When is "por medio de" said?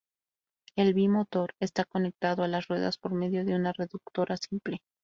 2.97-3.53